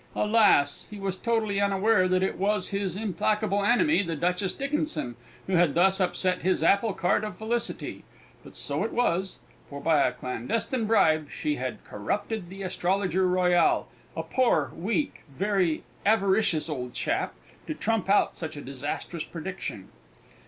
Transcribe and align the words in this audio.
Alas! 0.15 0.87
he 0.89 0.99
was 0.99 1.15
totally 1.15 1.61
unaware 1.61 2.07
that 2.07 2.23
it 2.23 2.35
was 2.39 2.69
his 2.69 2.95
implacable 2.95 3.63
enemy, 3.63 4.01
the 4.01 4.15
Duchess 4.15 4.51
Dickinson, 4.51 5.15
who 5.45 5.53
had 5.57 5.75
thus 5.75 6.01
upset 6.01 6.41
his 6.41 6.63
apple 6.63 6.95
cart 6.95 7.23
of 7.23 7.37
felicity 7.37 8.03
but 8.43 8.55
so 8.55 8.83
it 8.83 8.93
was, 8.93 9.37
for 9.69 9.79
by 9.79 9.99
a 10.01 10.11
clandestine 10.11 10.85
bribe, 10.85 11.27
she 11.31 11.57
had 11.57 11.83
corrupted 11.85 12.49
the 12.49 12.63
Astrologer 12.63 13.27
Royal 13.27 13.89
a 14.17 14.23
poor, 14.23 14.71
weak, 14.75 15.21
very 15.37 15.83
avaricious 16.03 16.67
old 16.67 16.95
chap 16.95 17.35
to 17.67 17.75
trump 17.75 18.09
out 18.09 18.35
such 18.35 18.57
a 18.57 18.61
disastrous 18.61 19.23
prediction. 19.23 19.89